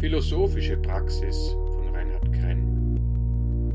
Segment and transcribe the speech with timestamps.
[0.00, 3.66] Philosophische Praxis von Reinhard Krenn.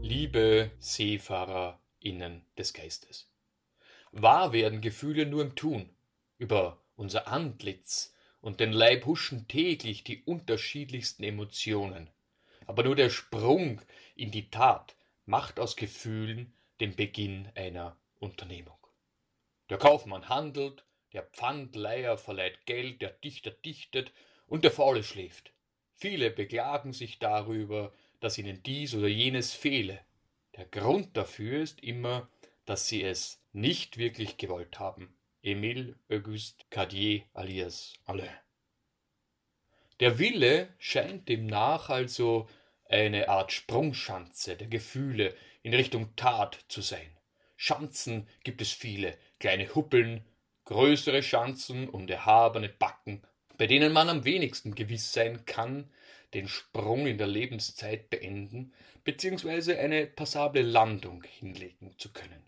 [0.00, 3.30] Liebe SeefahrerInnen des Geistes.
[4.12, 5.94] Wahr werden Gefühle nur im Tun.
[6.38, 12.08] Über unser Antlitz und den Leib huschen täglich die unterschiedlichsten Emotionen.
[12.66, 13.82] Aber nur der Sprung
[14.14, 18.78] in die Tat macht aus Gefühlen den Beginn einer Unternehmung.
[19.68, 24.10] Der Kaufmann handelt, der Pfandleiher verleiht Geld, der Dichter dichtet
[24.46, 25.52] und der Faule schläft.
[25.94, 30.00] Viele beklagen sich darüber, dass ihnen dies oder jenes fehle.
[30.56, 32.28] Der Grund dafür ist immer,
[32.64, 35.16] dass sie es nicht wirklich gewollt haben.
[35.42, 38.28] Emile Auguste Cardier alias Alain.
[40.00, 42.48] Der Wille scheint demnach also
[42.84, 47.16] eine Art Sprungschanze der Gefühle in Richtung Tat zu sein.
[47.56, 50.24] Schanzen gibt es viele, kleine Huppeln,
[50.66, 53.22] größere Schanzen und erhabene Backen
[53.58, 55.90] bei denen man am wenigsten gewiss sein kann,
[56.34, 58.72] den Sprung in der Lebenszeit beenden
[59.04, 59.76] bzw.
[59.78, 62.42] eine passable Landung hinlegen zu können.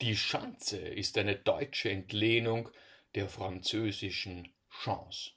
[0.00, 2.70] Die Schanze ist eine deutsche Entlehnung
[3.14, 5.32] der französischen Chance.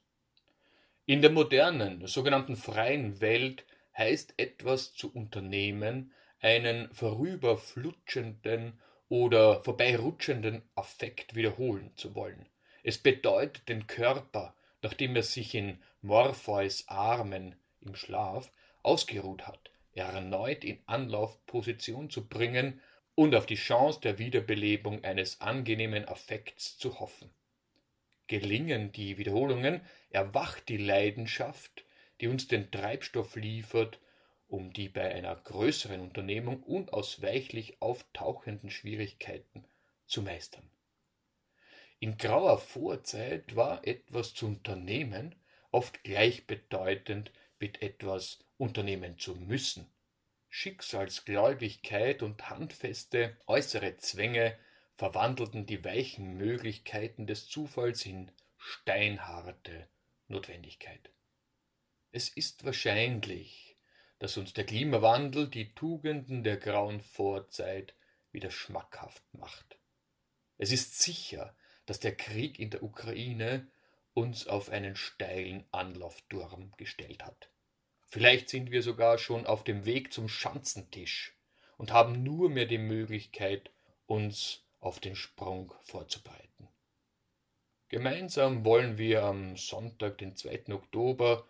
[1.06, 3.66] In der modernen, sogenannten freien Welt
[3.98, 12.48] heißt etwas zu unternehmen, einen vorüberflutschenden oder vorbeirutschenden Affekt wiederholen zu wollen.
[12.84, 18.52] Es bedeutet den Körper nachdem er sich in Morpheus Armen im Schlaf
[18.84, 22.82] ausgeruht hat, erneut in Anlaufposition zu bringen
[23.16, 27.30] und auf die Chance der Wiederbelebung eines angenehmen Affekts zu hoffen.
[28.28, 31.86] Gelingen die Wiederholungen, erwacht die Leidenschaft,
[32.20, 34.00] die uns den Treibstoff liefert,
[34.48, 39.66] um die bei einer größeren Unternehmung unausweichlich auftauchenden Schwierigkeiten
[40.06, 40.70] zu meistern.
[42.04, 45.36] In grauer Vorzeit war etwas zu unternehmen
[45.72, 49.90] oft gleichbedeutend mit etwas unternehmen zu müssen.
[50.50, 54.60] Schicksalsgläubigkeit und handfeste äußere Zwänge
[54.98, 59.88] verwandelten die weichen Möglichkeiten des Zufalls in steinharte
[60.28, 61.10] Notwendigkeit.
[62.12, 63.78] Es ist wahrscheinlich,
[64.20, 67.96] dass uns der Klimawandel die Tugenden der grauen Vorzeit
[68.34, 69.78] wieder schmackhaft macht.
[70.58, 71.56] Es ist sicher,
[71.86, 73.68] dass der Krieg in der Ukraine
[74.14, 77.50] uns auf einen steilen Anlaufturm gestellt hat.
[78.06, 81.36] Vielleicht sind wir sogar schon auf dem Weg zum Schanzentisch
[81.78, 83.72] und haben nur mehr die Möglichkeit,
[84.06, 86.68] uns auf den Sprung vorzubereiten.
[87.90, 90.74] Gemeinsam wollen wir am Sonntag, den 2.
[90.74, 91.48] Oktober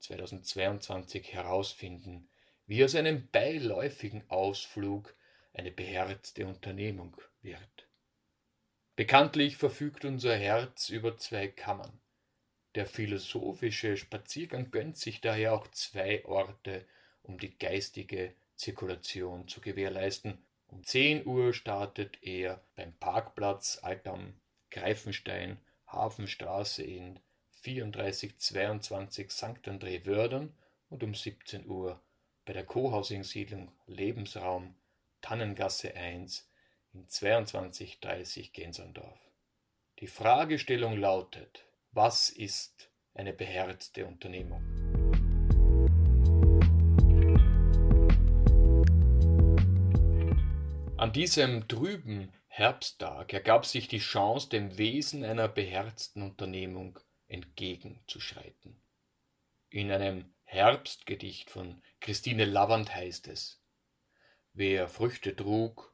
[0.00, 2.28] 2022 herausfinden,
[2.66, 5.14] wie aus einem beiläufigen Ausflug
[5.52, 7.88] eine beherzte Unternehmung wird.
[8.94, 11.98] Bekanntlich verfügt unser Herz über zwei Kammern.
[12.74, 16.86] Der philosophische Spaziergang gönnt sich daher auch zwei Orte,
[17.22, 20.44] um die geistige Zirkulation zu gewährleisten.
[20.68, 24.34] Um 10 Uhr startet er beim Parkplatz Altam
[24.70, 27.18] Greifenstein, Hafenstraße in
[27.62, 29.68] 3422 St.
[29.68, 30.52] André Wördern
[30.90, 32.02] und um 17 Uhr
[32.44, 34.74] bei der Co-Housing-Siedlung Lebensraum
[35.20, 36.46] Tannengasse 1
[36.94, 39.18] in 2230 Gensendorf.
[40.00, 44.62] Die Fragestellung lautet, was ist eine beherzte Unternehmung?
[50.96, 58.80] An diesem trüben Herbsttag ergab sich die Chance, dem Wesen einer beherzten Unternehmung entgegenzuschreiten.
[59.70, 63.62] In einem Herbstgedicht von Christine Lavand heißt es
[64.52, 65.91] Wer Früchte trug,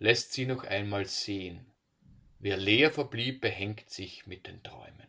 [0.00, 1.64] lässt sie noch einmal sehen.
[2.40, 5.06] Wer leer verblieb, behängt sich mit den Träumen.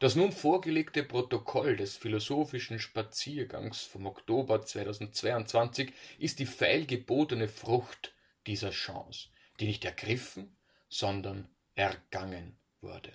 [0.00, 8.12] Das nun vorgelegte Protokoll des philosophischen Spaziergangs vom Oktober 2022 ist die feilgebotene Frucht
[8.46, 9.28] dieser Chance,
[9.60, 10.54] die nicht ergriffen,
[10.88, 13.12] sondern ergangen wurde.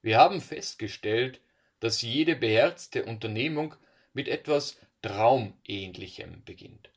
[0.00, 1.40] Wir haben festgestellt,
[1.80, 3.74] dass jede beherzte Unternehmung
[4.12, 6.90] mit etwas Traumähnlichem beginnt.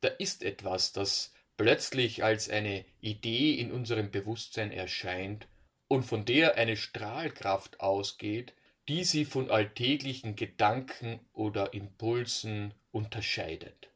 [0.00, 5.48] Da ist etwas, das plötzlich als eine Idee in unserem Bewusstsein erscheint
[5.88, 8.54] und von der eine Strahlkraft ausgeht,
[8.88, 13.90] die sie von alltäglichen Gedanken oder Impulsen unterscheidet.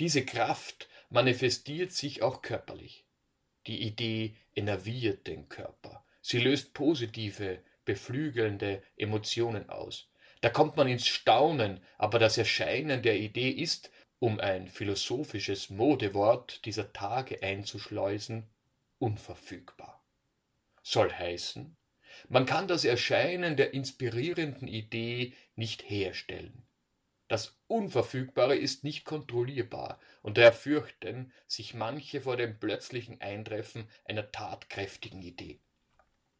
[0.00, 3.04] Diese Kraft manifestiert sich auch körperlich.
[3.66, 6.04] Die Idee enerviert den Körper.
[6.22, 10.08] Sie löst positive, beflügelnde Emotionen aus.
[10.40, 13.90] Da kommt man ins Staunen, aber das Erscheinen der Idee ist,
[14.22, 18.46] um ein philosophisches Modewort dieser Tage einzuschleusen,
[19.00, 20.00] unverfügbar.
[20.84, 21.76] Soll heißen,
[22.28, 26.62] Man kann das Erscheinen der inspirierenden Idee nicht herstellen.
[27.26, 34.30] Das Unverfügbare ist nicht kontrollierbar, und daher fürchten sich manche vor dem plötzlichen Eintreffen einer
[34.30, 35.58] tatkräftigen Idee.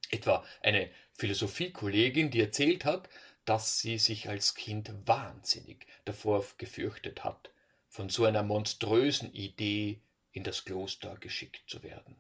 [0.09, 3.09] Etwa eine Philosophiekollegin, die erzählt hat,
[3.45, 7.52] dass sie sich als Kind wahnsinnig davor gefürchtet hat,
[7.93, 10.01] von so einer monströsen Idee
[10.33, 12.17] in das Kloster geschickt zu werden.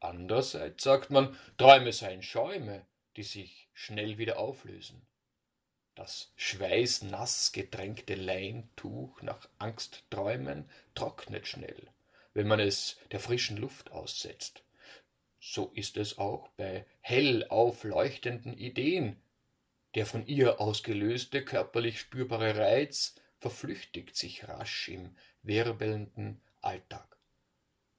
[0.00, 2.84] Andererseits sagt man, Träume seien Schäume,
[3.16, 5.06] die sich schnell wieder auflösen.
[5.94, 11.88] Das schweißnass getränkte Leintuch nach Angstträumen trocknet schnell,
[12.34, 14.62] wenn man es der frischen Luft aussetzt.
[15.40, 19.22] So ist es auch bei hell aufleuchtenden Ideen.
[19.94, 27.18] Der von ihr ausgelöste körperlich spürbare Reiz verflüchtigt sich rasch im wirbelnden Alltag.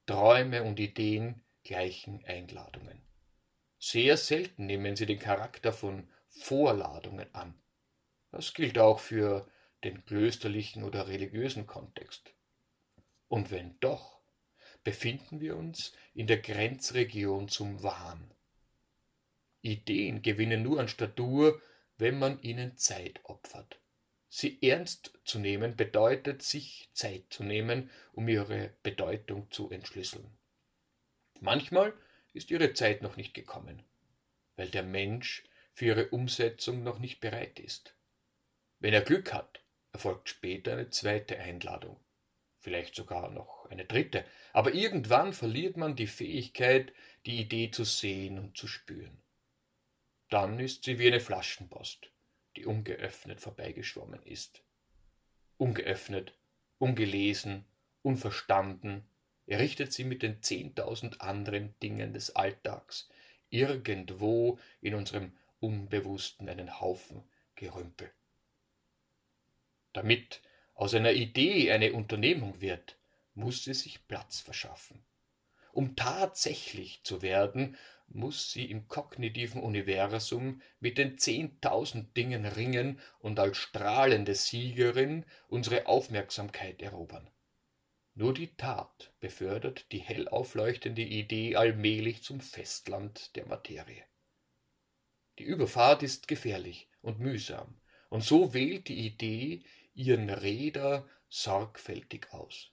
[0.06, 3.02] Träume und Ideen gleichen Einladungen.
[3.78, 7.54] Sehr selten nehmen sie den Charakter von Vorladungen an.
[8.30, 9.46] Das gilt auch für
[9.84, 12.32] den klösterlichen oder religiösen Kontext.
[13.28, 14.22] Und wenn doch,
[14.82, 18.32] befinden wir uns in der Grenzregion zum Wahn.
[19.60, 21.60] Ideen gewinnen nur an Statur,
[21.98, 23.78] wenn man ihnen Zeit opfert.
[24.36, 30.36] Sie ernst zu nehmen bedeutet, sich Zeit zu nehmen, um ihre Bedeutung zu entschlüsseln.
[31.38, 31.94] Manchmal
[32.32, 33.84] ist ihre Zeit noch nicht gekommen,
[34.56, 37.94] weil der Mensch für ihre Umsetzung noch nicht bereit ist.
[38.80, 42.00] Wenn er Glück hat, erfolgt später eine zweite Einladung,
[42.58, 46.92] vielleicht sogar noch eine dritte, aber irgendwann verliert man die Fähigkeit,
[47.24, 49.22] die Idee zu sehen und zu spüren.
[50.28, 52.10] Dann ist sie wie eine Flaschenpost
[52.56, 54.62] die ungeöffnet vorbeigeschwommen ist.
[55.56, 56.34] Ungeöffnet,
[56.78, 57.64] ungelesen,
[58.02, 59.04] unverstanden,
[59.46, 63.08] errichtet sie mit den zehntausend anderen Dingen des Alltags
[63.50, 67.22] irgendwo in unserem Unbewussten einen Haufen
[67.54, 68.10] Gerümpel.
[69.92, 70.42] Damit
[70.74, 72.96] aus einer Idee eine Unternehmung wird,
[73.34, 75.04] muss sie sich Platz verschaffen.
[75.72, 77.76] Um tatsächlich zu werden,
[78.08, 85.86] muss sie im kognitiven Universum mit den zehntausend Dingen ringen und als strahlende Siegerin unsere
[85.86, 87.28] Aufmerksamkeit erobern.
[88.14, 94.04] Nur die Tat befördert die hell aufleuchtende Idee allmählich zum Festland der Materie.
[95.38, 97.80] Die Überfahrt ist gefährlich und mühsam,
[98.10, 99.64] und so wählt die Idee
[99.94, 102.70] ihren Räder sorgfältig aus.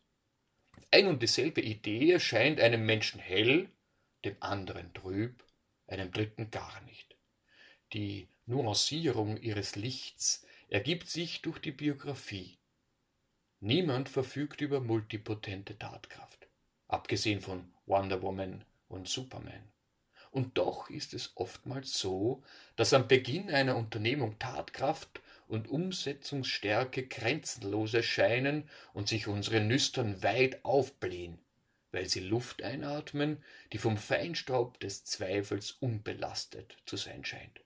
[0.91, 3.71] Ein und dieselbe Idee erscheint einem Menschen hell
[4.25, 5.43] dem anderen trüb,
[5.87, 7.15] einem dritten gar nicht.
[7.93, 12.57] Die Nuancierung ihres Lichts ergibt sich durch die Biografie.
[13.59, 16.47] Niemand verfügt über multipotente Tatkraft,
[16.87, 19.71] abgesehen von Wonder Woman und Superman.
[20.31, 22.41] Und doch ist es oftmals so,
[22.77, 30.63] dass am Beginn einer Unternehmung Tatkraft und Umsetzungsstärke grenzenlos erscheinen und sich unsere Nüstern weit
[30.63, 31.37] aufblähen,
[31.91, 33.43] weil sie Luft einatmen,
[33.73, 37.61] die vom Feinstaub des Zweifels unbelastet zu sein scheint.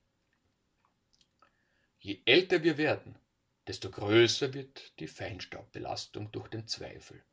[1.99, 3.17] Je älter wir werden,
[3.67, 7.23] desto größer wird die Feinstaubbelastung durch den Zweifel,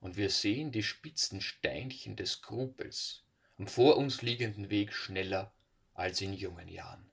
[0.00, 3.24] und wir sehen die spitzen Steinchen des Skrupels
[3.58, 5.52] am vor uns liegenden Weg schneller
[5.94, 7.10] als in jungen Jahren.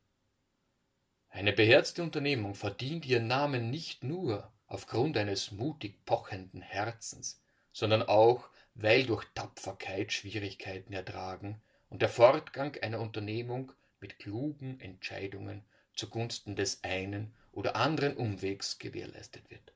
[1.30, 8.50] Eine beherzte Unternehmung verdient ihren Namen nicht nur aufgrund eines mutig pochenden Herzens, sondern auch
[8.76, 15.64] weil durch Tapferkeit Schwierigkeiten ertragen und der Fortgang einer Unternehmung mit klugen Entscheidungen
[15.96, 19.74] zugunsten des einen oder anderen Umwegs gewährleistet wird.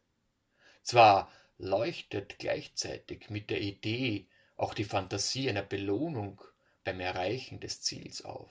[0.83, 6.41] Zwar leuchtet gleichzeitig mit der Idee auch die Fantasie einer Belohnung
[6.83, 8.49] beim Erreichen des Ziels auf,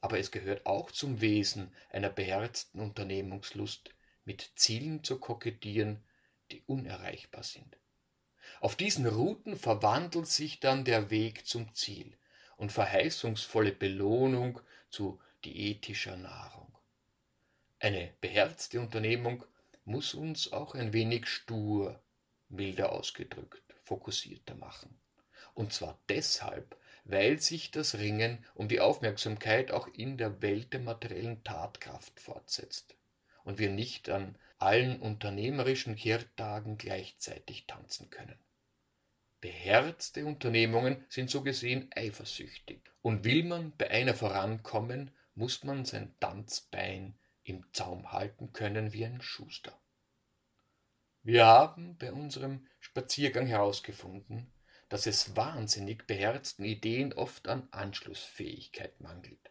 [0.00, 3.90] aber es gehört auch zum Wesen einer beherzten Unternehmungslust,
[4.24, 6.04] mit Zielen zu kokettieren,
[6.52, 7.79] die unerreichbar sind.
[8.60, 12.16] Auf diesen Routen verwandelt sich dann der Weg zum Ziel
[12.56, 16.70] und verheißungsvolle Belohnung zu diätischer Nahrung.
[17.78, 19.44] Eine beherzte Unternehmung
[19.84, 21.98] muss uns auch ein wenig stur,
[22.48, 25.00] milder ausgedrückt, fokussierter machen.
[25.54, 30.80] Und zwar deshalb, weil sich das Ringen um die Aufmerksamkeit auch in der Welt der
[30.80, 32.94] materiellen Tatkraft fortsetzt
[33.44, 38.38] und wir nicht an allen unternehmerischen Kirtagen gleichzeitig tanzen können.
[39.40, 42.82] Beherzte Unternehmungen sind so gesehen eifersüchtig.
[43.00, 47.14] Und will man bei einer vorankommen, muss man sein Tanzbein
[47.44, 49.78] im Zaum halten können wie ein Schuster.
[51.22, 54.52] Wir haben bei unserem Spaziergang herausgefunden,
[54.90, 59.50] dass es wahnsinnig beherzten Ideen oft an Anschlussfähigkeit mangelt.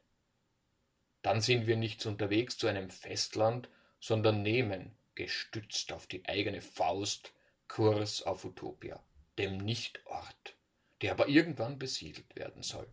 [1.21, 7.33] dann sind wir nicht unterwegs zu einem Festland, sondern nehmen, gestützt auf die eigene Faust,
[7.67, 9.03] Kurs auf Utopia,
[9.37, 10.55] dem Nichtort,
[11.01, 12.87] der aber irgendwann besiedelt werden soll.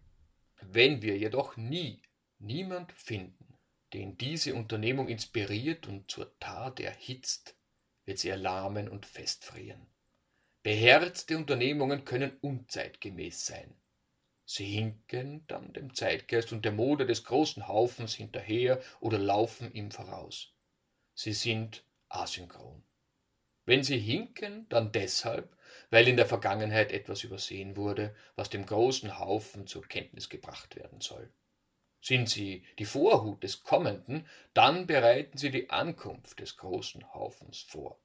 [0.60, 2.02] Wenn wir jedoch nie,
[2.40, 3.56] niemand finden,
[3.92, 7.54] den diese Unternehmung inspiriert und zur Tat erhitzt,
[8.06, 9.86] wird sie erlahmen und festfrieren.
[10.64, 13.72] Beherzte Unternehmungen können unzeitgemäß sein.
[14.44, 19.92] Sie hinken dann dem Zeitgeist und der Mode des großen Haufens hinterher oder laufen ihm
[19.92, 20.52] voraus.
[21.14, 22.82] Sie sind asynchron.
[23.64, 25.56] Wenn sie hinken, dann deshalb,
[25.90, 31.00] weil in der Vergangenheit etwas übersehen wurde, was dem großen Haufen zur Kenntnis gebracht werden
[31.00, 31.32] soll.
[32.00, 38.00] Sind sie die Vorhut des Kommenden, dann bereiten sie die Ankunft des großen Haufens vor.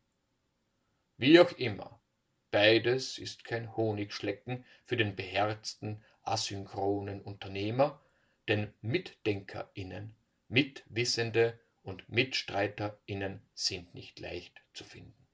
[1.18, 2.02] Wie auch immer,
[2.50, 8.02] beides ist kein Honigschlecken für den beherzten, asynchronen Unternehmer,
[8.48, 10.16] denn MitdenkerInnen,
[10.48, 15.28] Mitwissende und MitstreiterInnen sind nicht leicht zu finden.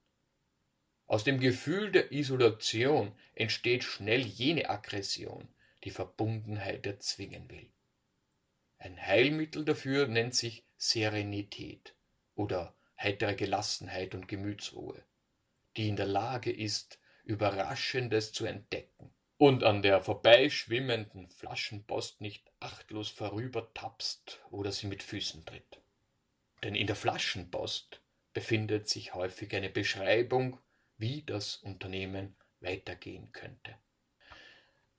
[1.06, 5.48] Aus dem Gefühl der Isolation entsteht schnell jene Aggression,
[5.84, 7.70] die Verbundenheit erzwingen will.
[8.77, 11.96] Ein Heilmittel dafür nennt sich Serenität
[12.36, 15.01] oder heitere Gelassenheit und Gemütsruhe,
[15.77, 23.10] die in der Lage ist, Überraschendes zu entdecken und an der vorbeischwimmenden Flaschenpost nicht achtlos
[23.10, 25.82] vorübertapst oder sie mit Füßen tritt.
[26.64, 28.02] Denn in der Flaschenpost
[28.34, 30.60] befindet sich häufig eine Beschreibung,
[30.98, 33.76] wie das Unternehmen weitergehen könnte.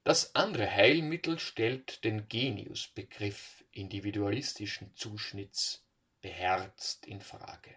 [0.04, 5.84] Das andere Heilmittel stellt den Geniusbegriff individualistischen Zuschnitts
[6.20, 7.74] beherzt in Frage.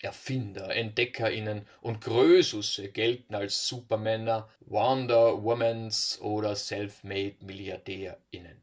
[0.00, 8.62] Erfinder, EntdeckerInnen und Grösusse gelten als Supermänner, Wonder Womans oder Self-Made MilliardärInnen.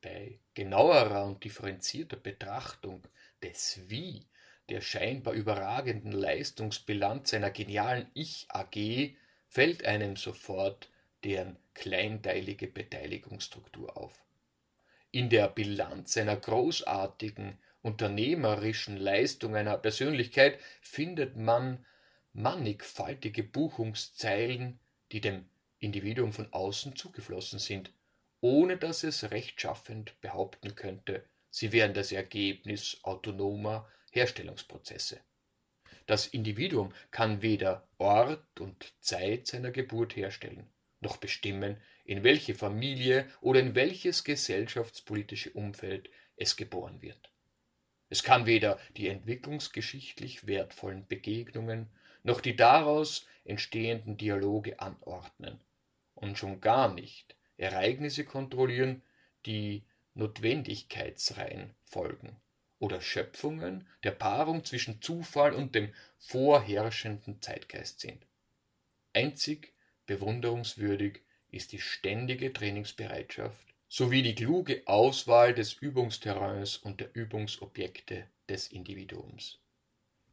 [0.00, 3.02] Bei genauerer und differenzierter Betrachtung
[3.42, 4.26] des Wie
[4.70, 9.16] der scheinbar überragenden Leistungsbilanz einer genialen Ich-AG
[9.48, 10.88] fällt einem sofort
[11.24, 14.12] deren kleinteilige Beteiligungsstruktur auf.
[15.10, 21.84] In der Bilanz einer großartigen unternehmerischen Leistung einer Persönlichkeit findet man
[22.32, 24.78] mannigfaltige Buchungszeilen,
[25.10, 25.48] die dem
[25.80, 27.90] Individuum von außen zugeflossen sind,
[28.40, 35.20] ohne dass es rechtschaffend behaupten könnte, sie wären das Ergebnis autonomer Herstellungsprozesse.
[36.06, 40.68] Das Individuum kann weder Ort und Zeit seiner Geburt herstellen,
[41.00, 47.30] noch bestimmen, in welche Familie oder in welches gesellschaftspolitische Umfeld es geboren wird.
[48.08, 51.88] Es kann weder die entwicklungsgeschichtlich wertvollen Begegnungen
[52.24, 55.60] noch die daraus entstehenden Dialoge anordnen
[56.14, 59.02] und schon gar nicht Ereignisse kontrollieren,
[59.46, 59.84] die
[60.20, 62.36] Notwendigkeitsreihen folgen
[62.78, 68.26] oder Schöpfungen der Paarung zwischen Zufall und dem vorherrschenden Zeitgeist sind.
[69.14, 69.72] Einzig
[70.06, 78.68] bewunderungswürdig ist die ständige Trainingsbereitschaft sowie die kluge Auswahl des Übungsterrains und der Übungsobjekte des
[78.68, 79.58] Individuums.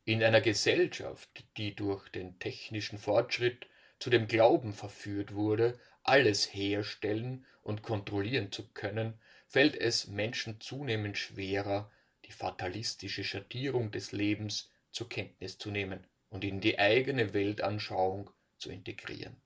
[0.05, 3.67] In einer Gesellschaft, die durch den technischen Fortschritt
[3.99, 11.17] zu dem Glauben verführt wurde, alles herstellen und kontrollieren zu können, fällt es Menschen zunehmend
[11.17, 11.91] schwerer,
[12.25, 18.69] die fatalistische Schattierung des Lebens zur Kenntnis zu nehmen und in die eigene Weltanschauung zu
[18.69, 19.41] integrieren.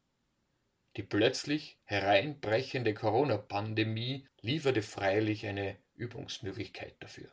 [0.98, 7.32] Die plötzlich hereinbrechende Corona-Pandemie lieferte freilich eine Übungsmöglichkeit dafür.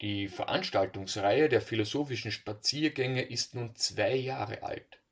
[0.00, 5.02] Die Veranstaltungsreihe der philosophischen Spaziergänge ist nun zwei Jahre alt.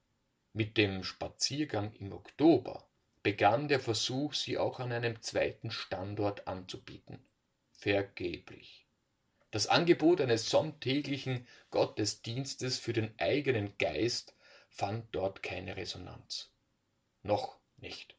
[0.55, 2.88] Mit dem Spaziergang im Oktober
[3.23, 7.19] begann der Versuch, sie auch an einem zweiten Standort anzubieten.
[7.73, 8.87] Vergeblich.
[9.51, 14.35] Das Angebot eines sonntäglichen Gottesdienstes für den eigenen Geist
[14.69, 16.53] fand dort keine Resonanz.
[17.23, 18.17] Noch nicht.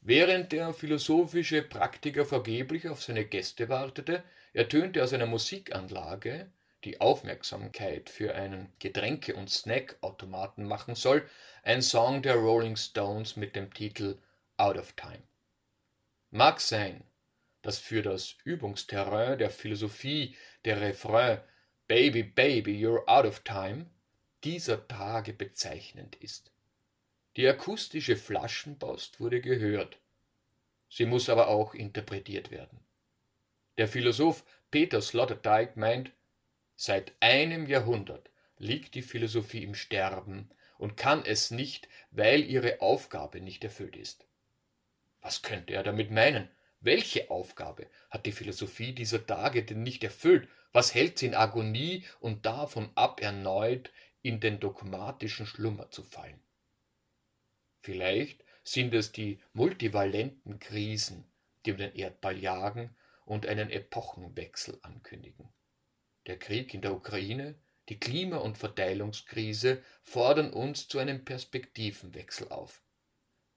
[0.00, 6.52] Während der philosophische Praktiker vergeblich auf seine Gäste wartete, ertönte aus einer Musikanlage,
[6.86, 11.28] die Aufmerksamkeit für einen Getränke- und Snackautomaten machen soll,
[11.64, 14.16] ein Song der Rolling Stones mit dem Titel
[14.56, 15.22] Out of Time.
[16.30, 17.02] Mag sein,
[17.62, 21.40] dass für das Übungsterrain der Philosophie der Refrain
[21.88, 23.86] Baby, Baby, you're out of time
[24.44, 26.52] dieser Tage bezeichnend ist.
[27.36, 29.98] Die akustische Flaschenpost wurde gehört.
[30.88, 32.78] Sie muss aber auch interpretiert werden.
[33.76, 36.12] Der Philosoph Peter Sloterdijk meint,
[36.76, 43.40] seit einem Jahrhundert liegt die Philosophie im Sterben und kann es nicht, weil ihre Aufgabe
[43.40, 44.26] nicht erfüllt ist.
[45.20, 46.48] Was könnte er damit meinen?
[46.80, 50.48] Welche Aufgabe hat die Philosophie dieser Tage denn nicht erfüllt?
[50.72, 53.90] Was hält sie in Agonie und davon ab, erneut
[54.22, 56.38] in den dogmatischen Schlummer zu fallen?
[57.80, 61.24] Vielleicht sind es die multivalenten Krisen,
[61.64, 65.48] die um den Erdball jagen und einen Epochenwechsel ankündigen.
[66.26, 67.54] Der Krieg in der Ukraine,
[67.88, 72.82] die Klima- und Verteilungskrise fordern uns zu einem Perspektivenwechsel auf.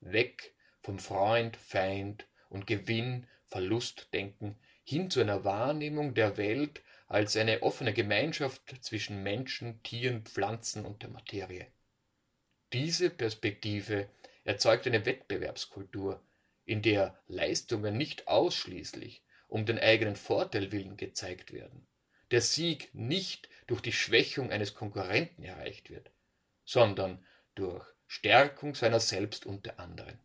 [0.02, 7.64] Weg vom Freund, Feind und Gewinn, Verlustdenken hin zu einer Wahrnehmung der Welt als eine
[7.64, 11.68] offene Gemeinschaft zwischen Menschen, Tieren, Pflanzen und der Materie.
[12.72, 14.10] Diese Perspektive
[14.44, 16.22] erzeugt eine Wettbewerbskultur,
[16.66, 21.88] in der Leistungen nicht ausschließlich um den eigenen Vorteil willen gezeigt werden,
[22.32, 26.12] der Sieg nicht durch die Schwächung eines Konkurrenten erreicht wird,
[26.66, 27.24] sondern
[27.56, 30.20] durch Stärkung seiner selbst und der anderen.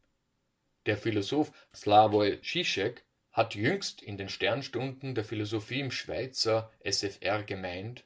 [0.87, 8.05] Der Philosoph Slavoj Žižek hat jüngst in den Sternstunden der Philosophie im Schweizer SFR gemeint,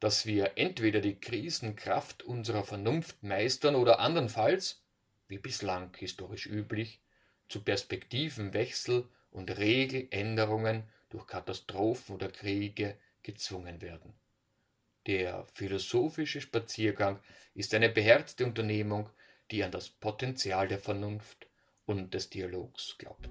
[0.00, 4.82] dass wir entweder die Krisenkraft unserer Vernunft meistern oder andernfalls,
[5.28, 7.00] wie bislang historisch üblich,
[7.48, 14.14] zu Perspektivenwechsel und Regeländerungen durch Katastrophen oder Kriege gezwungen werden.
[15.06, 17.20] Der philosophische Spaziergang
[17.54, 19.10] ist eine beherzte Unternehmung,
[19.50, 21.48] die an das Potenzial der Vernunft
[21.84, 23.28] und des Dialogs glaubt.